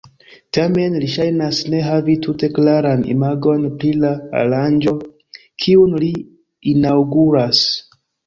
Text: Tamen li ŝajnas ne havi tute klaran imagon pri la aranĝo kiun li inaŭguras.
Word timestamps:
Tamen 0.57 0.93
li 1.01 1.09
ŝajnas 1.15 1.57
ne 1.73 1.81
havi 1.87 2.15
tute 2.27 2.49
klaran 2.55 3.03
imagon 3.15 3.67
pri 3.83 3.91
la 4.05 4.13
aranĝo 4.41 4.95
kiun 5.65 5.95
li 6.05 6.11
inaŭguras. 6.75 7.63